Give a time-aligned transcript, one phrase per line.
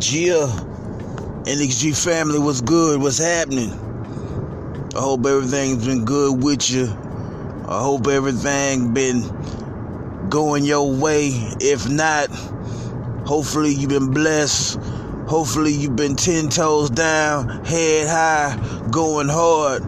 [0.00, 0.46] Gia,
[1.44, 3.02] NXG family, what's good?
[3.02, 3.70] What's happening?
[4.96, 6.86] I hope everything's been good with you.
[7.68, 9.20] I hope everything been
[10.30, 11.28] going your way.
[11.60, 12.28] If not,
[13.26, 14.80] hopefully you've been blessed.
[15.28, 19.82] Hopefully you've been ten toes down, head high, going hard.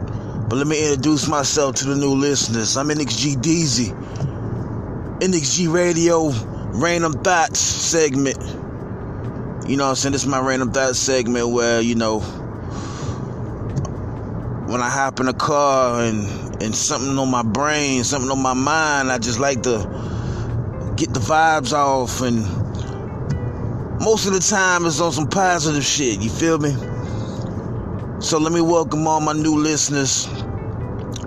[0.50, 2.76] But let me introduce myself to the new listeners.
[2.76, 5.20] I'm NXG DZ.
[5.20, 6.32] NXG Radio
[6.78, 8.61] Random Thoughts segment.
[9.66, 10.12] You know I'm saying?
[10.12, 12.18] This is my Random thought segment where, you know,
[14.66, 18.54] when I hop in a car and, and something on my brain, something on my
[18.54, 19.78] mind, I just like to
[20.96, 22.42] get the vibes off and
[24.02, 26.74] most of the time it's on some positive shit, you feel me?
[28.20, 30.26] So let me welcome all my new listeners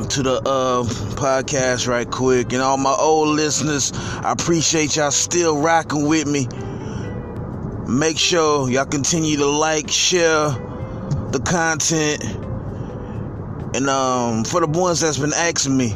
[0.09, 0.84] to the uh,
[1.15, 2.52] podcast right quick.
[2.52, 6.49] And all my old listeners, I appreciate y'all still rocking with me.
[7.87, 10.49] Make sure y'all continue to like, share
[11.31, 12.23] the content.
[13.75, 15.89] And um, for the ones that's been asking me,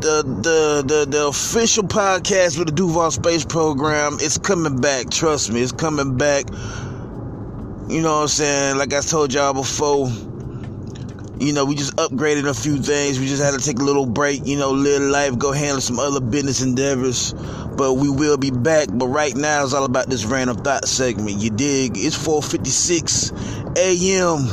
[0.00, 5.10] the the the, the official podcast with the Duval Space Program, it's coming back.
[5.10, 6.46] Trust me, it's coming back.
[7.88, 8.78] You know what I'm saying?
[8.78, 10.08] Like I told y'all before,
[11.38, 13.20] you know, we just upgraded a few things.
[13.20, 15.98] We just had to take a little break, you know, live life, go handle some
[15.98, 17.34] other business endeavors.
[17.76, 18.88] But we will be back.
[18.90, 21.42] But right now, it's all about this random thought segment.
[21.42, 21.98] You dig?
[21.98, 24.48] It's 4:56 a.m.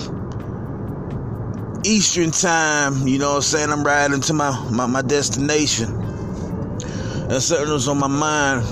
[1.86, 3.08] Eastern time.
[3.08, 3.72] You know what I'm saying?
[3.72, 5.90] I'm riding to my my, my destination.
[7.30, 8.68] And something was on my mind.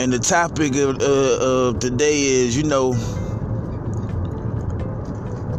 [0.00, 2.94] And the topic of, uh, of today is, you know,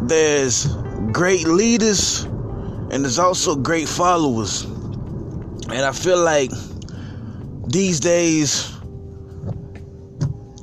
[0.08, 0.68] there's
[1.12, 4.64] great leaders and there's also great followers.
[4.64, 6.52] And I feel like
[7.68, 8.72] these days,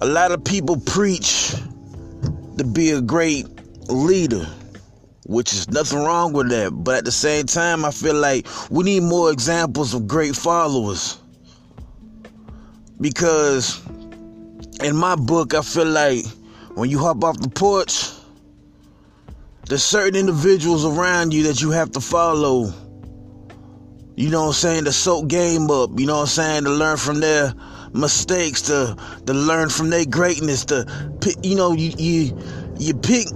[0.01, 1.55] a lot of people preach
[2.59, 3.47] to be a great
[3.89, 4.47] leader,
[5.27, 6.71] which is nothing wrong with that.
[6.73, 11.19] But at the same time, I feel like we need more examples of great followers.
[13.01, 13.81] Because
[14.83, 16.25] in my book, I feel like
[16.75, 18.11] when you hop off the porch,
[19.71, 22.73] there's certain individuals around you that you have to follow.
[24.17, 24.85] You know what I'm saying?
[24.87, 25.91] To soak game up.
[25.97, 26.65] You know what I'm saying?
[26.65, 27.55] To learn from their
[27.93, 28.63] mistakes.
[28.63, 30.65] To to learn from their greatness.
[30.67, 30.85] To
[31.21, 32.37] pick, you know you you
[32.81, 33.29] you pick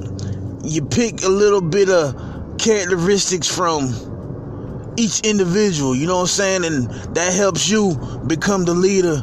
[0.65, 2.17] you pick a little bit of
[2.59, 5.95] characteristics from each individual.
[5.95, 6.65] You know what I'm saying?
[6.65, 7.95] And that helps you
[8.27, 9.22] become the leader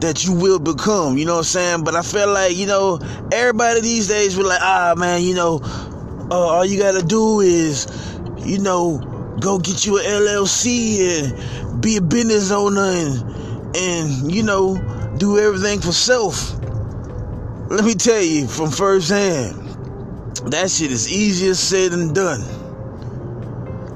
[0.00, 1.16] that you will become.
[1.16, 1.84] You know what I'm saying?
[1.84, 2.98] But I feel like you know
[3.30, 5.60] everybody these days be like, ah man, you know
[6.30, 7.86] uh, all you gotta do is,
[8.38, 8.98] you know,
[9.40, 14.76] go get you an LLC and be a business owner and, and you know,
[15.18, 16.52] do everything for self.
[17.68, 19.56] Let me tell you from first hand,
[20.52, 22.40] that shit is easier said than done.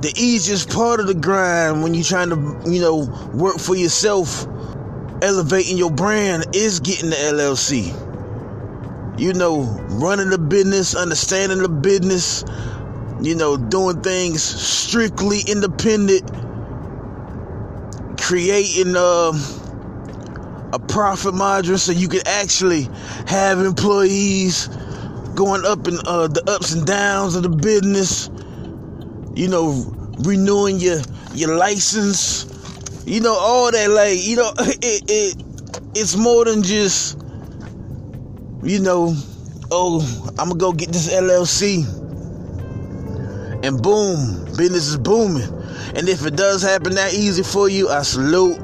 [0.00, 4.46] The easiest part of the grind when you're trying to, you know, work for yourself,
[5.22, 8.03] elevating your brand is getting the LLC
[9.16, 12.44] you know, running the business, understanding the business,
[13.22, 16.28] you know, doing things strictly independent,
[18.20, 19.32] creating uh,
[20.72, 22.88] a profit margin so you can actually
[23.26, 24.68] have employees
[25.34, 28.30] going up and uh, the ups and downs of the business,
[29.34, 29.84] you know,
[30.20, 31.00] renewing your
[31.34, 32.46] your license,
[33.06, 35.44] you know, all that like, you know, it, it
[35.94, 37.23] it's more than just
[38.64, 39.14] you know,
[39.70, 40.00] oh,
[40.38, 41.84] I'm gonna go get this LLC.
[43.64, 45.48] And boom, business is booming.
[45.94, 48.58] And if it does happen that easy for you, I salute.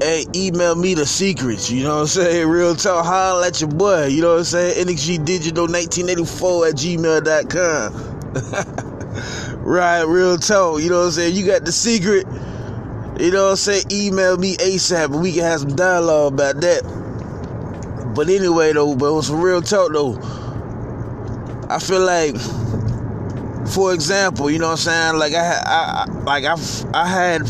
[0.00, 2.48] Hey, email me the secrets, you know what I'm saying?
[2.48, 4.86] Real talk, holla at your boy, you know what I'm saying?
[4.86, 7.92] NXG Digital 1984 at gmail.com.
[9.64, 11.36] right, real talk, you know what I'm saying?
[11.36, 12.26] You got the secret,
[13.20, 13.84] you know what I'm saying?
[13.92, 17.01] Email me ASAP and we can have some dialogue about that.
[18.14, 20.18] But anyway, though, but it was some real talk, though.
[21.70, 22.36] I feel like,
[23.70, 25.18] for example, you know what I'm saying?
[25.18, 26.56] Like I, I like I,
[26.92, 27.42] I had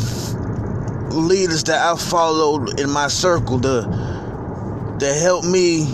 [1.13, 5.87] leaders that I followed in my circle to, to help me,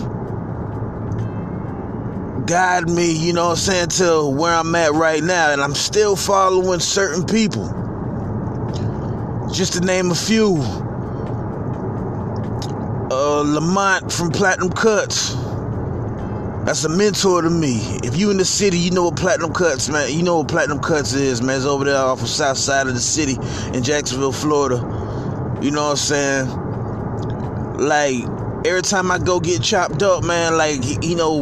[2.45, 3.11] guide me.
[3.11, 6.79] You know what I'm saying to where I'm at right now, and I'm still following
[6.79, 7.65] certain people.
[9.51, 10.57] Just to name a few
[13.29, 15.35] uh, Lamont from Platinum Cuts.
[16.65, 17.77] That's a mentor to me.
[18.03, 20.11] If you in the city, you know what Platinum Cuts, man.
[20.11, 21.57] You know what Platinum Cuts is, man.
[21.57, 23.37] It's over there off the south side of the city
[23.75, 24.77] in Jacksonville, Florida.
[25.61, 26.47] You know what I'm saying?
[27.77, 28.23] Like,
[28.65, 31.41] every time I go get chopped up, man, like you know,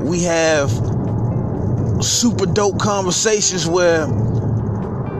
[0.00, 0.70] we have
[2.02, 4.06] super dope conversations where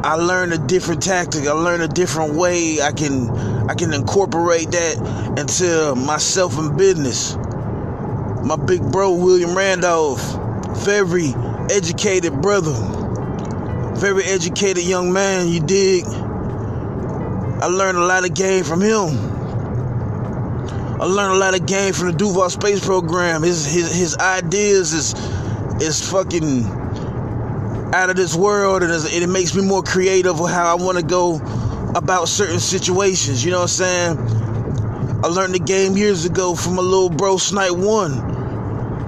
[0.02, 1.46] I learn a different tactic.
[1.46, 2.80] I learn a different way.
[2.80, 3.28] I can
[3.68, 4.96] I can incorporate that
[5.38, 7.36] into myself and business.
[8.42, 10.22] My big bro William Randolph,
[10.78, 11.34] very
[11.70, 12.72] educated brother,
[13.96, 15.48] very educated young man.
[15.48, 16.04] You dig?
[16.06, 19.08] I learned a lot of game from him.
[20.98, 23.42] I learned a lot of game from the Duval Space Program.
[23.42, 25.14] His his his ideas is
[25.82, 26.79] is fucking
[27.92, 31.04] out of this world, and it makes me more creative with how I want to
[31.04, 31.36] go
[31.94, 33.44] about certain situations.
[33.44, 34.18] You know what I'm saying?
[35.22, 38.28] I learned the game years ago from a little bro, Snipe One.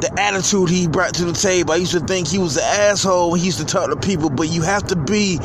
[0.00, 1.72] The attitude he brought to the table.
[1.72, 4.30] I used to think he was an asshole when he used to talk to people,
[4.30, 5.38] but you have to be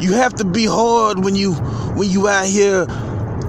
[0.00, 2.86] you have to be hard when you when you out here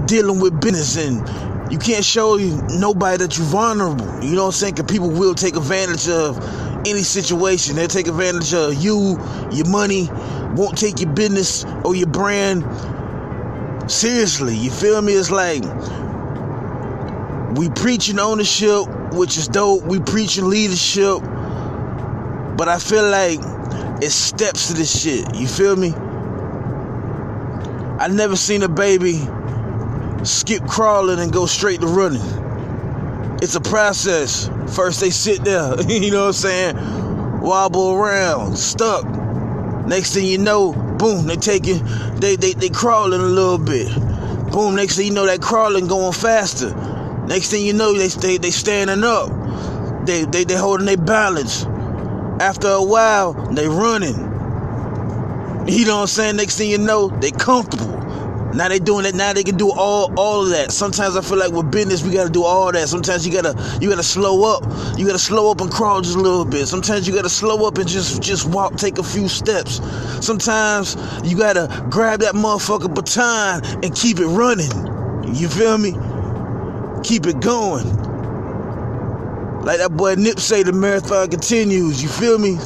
[0.05, 4.23] dealing with business and you can't show nobody that you're vulnerable.
[4.23, 4.75] You know what I'm saying?
[4.75, 6.37] Because people will take advantage of
[6.85, 7.75] any situation.
[7.75, 9.19] They'll take advantage of you,
[9.51, 10.09] your money,
[10.55, 12.63] won't take your business or your brand
[13.91, 14.55] seriously.
[14.55, 15.13] You feel me?
[15.13, 15.63] It's like
[17.57, 19.83] we preaching ownership, which is dope.
[19.83, 21.19] We preaching leadership.
[22.57, 23.39] But I feel like
[24.01, 25.35] it's steps to this shit.
[25.35, 25.93] You feel me?
[27.99, 29.19] I never seen a baby
[30.23, 32.50] skip crawling and go straight to running.
[33.41, 34.49] It's a process.
[34.75, 37.41] First they sit there, you know what I'm saying?
[37.41, 39.03] Wobble around, stuck.
[39.87, 41.83] Next thing you know, boom, they taking
[42.17, 43.87] they they they crawling a little bit.
[44.51, 46.75] Boom, next thing you know that crawling going faster.
[47.25, 49.29] Next thing you know, they they they standing up.
[50.05, 51.65] They they they holding their balance.
[52.39, 54.15] After a while, they running.
[55.67, 56.35] You know what I'm saying?
[56.35, 58.00] Next thing you know, they comfortable.
[58.53, 59.15] Now they doing it.
[59.15, 60.71] Now they can do all all of that.
[60.71, 62.89] Sometimes I feel like with business we gotta do all that.
[62.89, 64.63] Sometimes you gotta you gotta slow up.
[64.97, 66.67] You gotta slow up and crawl just a little bit.
[66.67, 69.79] Sometimes you gotta slow up and just just walk, take a few steps.
[70.25, 74.71] Sometimes you gotta grab that motherfucker baton and keep it running.
[75.33, 75.93] You feel me?
[77.03, 77.87] Keep it going.
[79.63, 82.03] Like that boy Nip say, the marathon continues.
[82.03, 82.57] You feel me?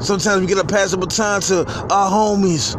[0.00, 2.76] Sometimes we gotta pass the baton to our homies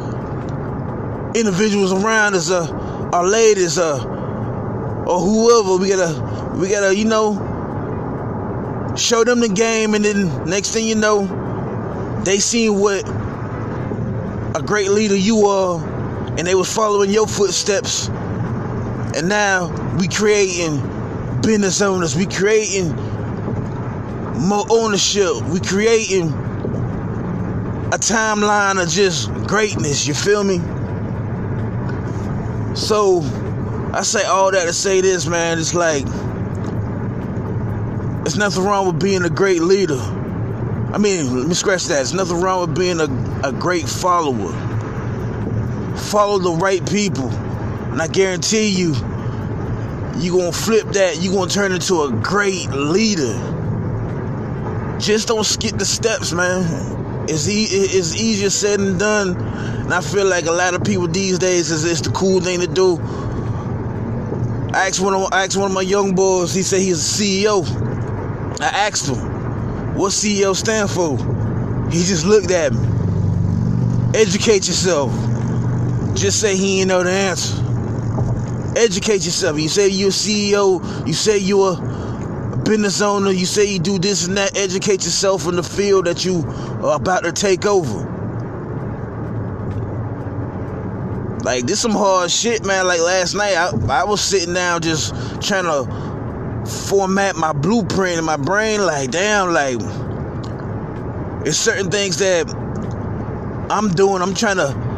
[1.35, 2.67] individuals around us, uh,
[3.13, 4.03] our ladies, uh,
[5.07, 5.77] or whoever.
[5.77, 7.35] We gotta, we gotta, you know,
[8.97, 11.25] show them the game, and then next thing you know,
[12.23, 13.07] they seen what
[14.55, 15.79] a great leader you are,
[16.37, 18.09] and they was following your footsteps.
[19.15, 19.67] And now
[19.97, 20.81] we creating
[21.41, 22.15] business owners.
[22.15, 22.95] We creating
[24.47, 25.41] more ownership.
[25.49, 26.29] We creating
[27.91, 30.05] a timeline of just greatness.
[30.07, 30.59] You feel me?
[32.79, 33.21] So
[33.93, 35.59] I say all that to say this, man.
[35.59, 36.05] It's like
[38.23, 39.99] there's nothing wrong with being a great leader.
[39.99, 41.95] I mean, let me scratch that.
[41.95, 44.51] There's nothing wrong with being a, a great follower.
[45.97, 47.29] Follow the right people.
[47.29, 48.95] And I guarantee you,
[50.17, 51.17] you're going to flip that.
[51.21, 53.33] You're going to turn into a great leader.
[54.99, 57.25] Just don't skip the steps, man.
[57.29, 59.35] It's, e- it's easier said than done.
[59.89, 62.59] And I feel like a lot of people these days is it's the cool thing
[62.59, 62.99] to do.
[64.71, 66.53] I asked one of I asked one of my young boys.
[66.53, 67.65] He said he's a CEO.
[68.61, 69.17] I asked him,
[69.95, 71.17] "What CEO stand for?"
[71.89, 72.87] He just looked at me.
[74.13, 75.11] Educate yourself.
[76.13, 77.57] Just say he ain't know the answer.
[78.75, 79.59] Educate yourself.
[79.59, 81.07] You say you're a CEO.
[81.07, 83.31] You say you're a business owner.
[83.31, 84.55] You say you do this and that.
[84.55, 86.43] Educate yourself in the field that you
[86.83, 88.08] are about to take over.
[91.43, 92.85] Like this some hard shit, man.
[92.85, 95.85] Like last night, I, I was sitting down just trying to
[96.69, 98.85] format my blueprint in my brain.
[98.85, 99.77] Like, damn, like
[101.47, 102.49] it's certain things that
[103.69, 104.21] I'm doing.
[104.21, 104.89] I'm trying to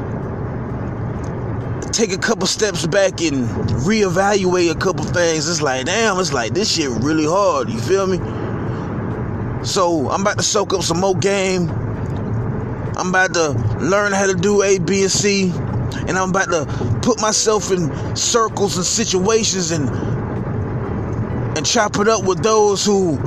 [1.92, 3.48] take a couple steps back and
[3.86, 5.48] reevaluate a couple things.
[5.48, 7.70] It's like, damn, it's like this shit really hard.
[7.70, 8.18] You feel me?
[9.64, 11.70] So I'm about to soak up some more game.
[12.98, 15.54] I'm about to learn how to do A, B, and C
[16.08, 19.90] and I'm about to put myself in circles and situations and
[21.58, 23.18] and chop it up with those who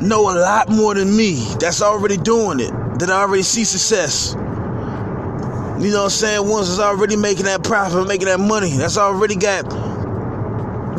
[0.00, 4.34] know a lot more than me that's already doing it that I already see success.
[4.34, 6.48] You know what I'm saying?
[6.48, 9.64] Ones that's already making that profit making that money that's already got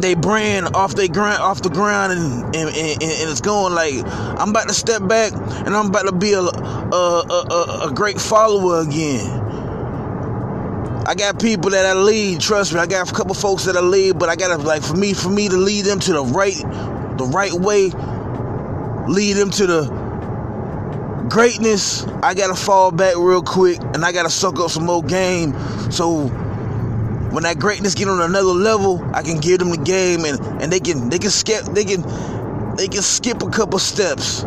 [0.02, 3.74] they brand off they grind off the ground and, and, and, and, it's going.
[3.74, 3.94] Like
[4.40, 8.20] I'm about to step back and I'm about to be a a, a, a great
[8.20, 9.45] follower again
[11.08, 12.42] I got people that I lead.
[12.42, 14.96] Trust me, I got a couple folks that I lead, but I gotta like for
[14.96, 16.56] me, for me to lead them to the right,
[17.18, 17.92] the right way,
[19.08, 22.06] lead them to the greatness.
[22.24, 25.54] I gotta fall back real quick, and I gotta suck up some more game.
[25.92, 26.26] So
[27.30, 30.74] when that greatness get on another level, I can give them the game, and and
[30.74, 32.02] they can they can skip they can
[32.78, 34.44] they can skip a couple steps.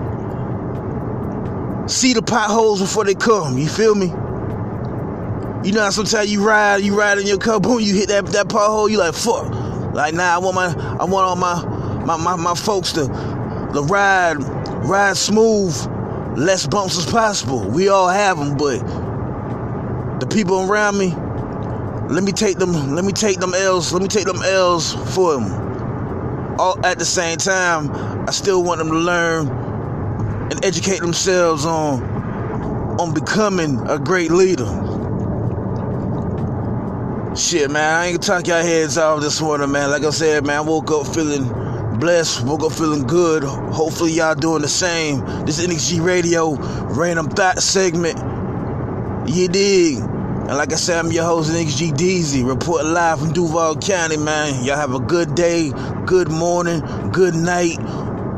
[1.87, 3.57] See the potholes before they come.
[3.59, 4.13] You feel me?
[5.69, 8.49] You know sometimes you ride, you ride in your car, boom, you hit that that
[8.49, 9.53] pothole, you like fuck.
[9.93, 11.63] Like nah, I want my I want all my
[12.07, 14.37] my, my, my folks to the ride
[14.89, 15.77] ride smooth,
[16.39, 17.69] less bumps as possible.
[17.69, 18.79] We all have them, but
[20.21, 21.09] the people around me,
[22.09, 25.35] let me take them, let me take them L's, let me take them L's for
[25.35, 26.57] them.
[26.59, 27.91] All at the same time,
[28.27, 29.49] I still want them to learn
[30.51, 32.03] and educate themselves on
[32.99, 34.88] on becoming a great leader.
[37.39, 39.91] Shit, man, I ain't gonna talk y'all heads off this morning, man.
[39.93, 41.47] Like I said, man, I woke up feeling
[42.01, 43.45] blessed, woke up feeling good.
[43.45, 45.21] Hopefully, y'all doing the same.
[45.47, 48.19] This NXG Radio random thought segment.
[49.31, 49.99] You dig?
[49.99, 54.65] And like I said, I'm your host, NXG Deezy, report live from Duval County, man.
[54.65, 55.71] Y'all have a good day,
[56.07, 56.81] good morning,
[57.13, 57.77] good night,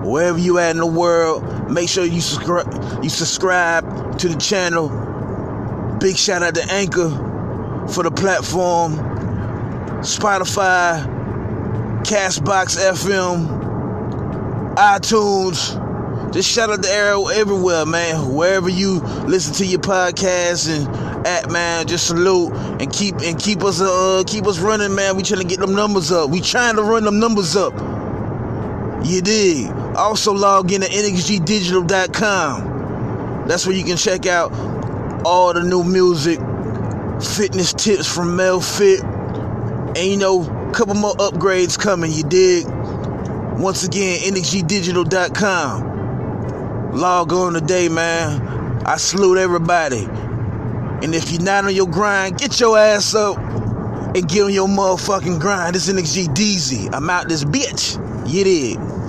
[0.05, 1.71] wherever you at in the world.
[1.71, 4.91] Make sure you subscribe, you subscribe to the channel.
[6.01, 7.30] Big shout out to Anchor
[7.91, 8.95] for the platform
[10.01, 11.05] Spotify,
[12.05, 13.47] Castbox FM,
[14.77, 15.77] iTunes.
[16.33, 18.33] Just shout out the arrow everywhere, man.
[18.33, 20.89] Wherever you listen to your podcast and
[21.27, 25.17] at man, just salute and keep and keep us uh keep us running, man.
[25.17, 26.31] We trying to get them numbers up.
[26.31, 27.75] We trying to run them numbers up.
[29.05, 29.71] You dig?
[29.97, 33.45] Also log in to nxgdigital.com.
[33.49, 34.51] That's where you can check out
[35.27, 36.41] all the new music
[37.21, 42.67] fitness tips from Mel Fit, and you know, a couple more upgrades coming, you dig?
[43.59, 46.93] Once again, nxgdigital.com.
[46.93, 48.83] Log on today, man.
[48.87, 50.09] I salute everybody.
[51.03, 54.69] And if you're not on your grind, get your ass up and get on your
[54.69, 55.75] motherfucking grind.
[55.75, 56.93] This NXG Deezy.
[56.93, 57.97] I'm out this bitch.
[58.29, 59.00] You dig?